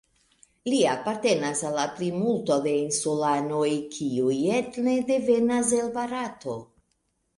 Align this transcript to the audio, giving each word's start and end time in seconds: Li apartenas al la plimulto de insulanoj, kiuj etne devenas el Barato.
Li 0.71 0.77
apartenas 0.93 1.61
al 1.69 1.75
la 1.79 1.83
plimulto 1.99 2.57
de 2.65 2.73
insulanoj, 2.77 3.69
kiuj 3.99 4.39
etne 4.57 4.97
devenas 5.11 5.71
el 5.83 5.93
Barato. 5.99 6.57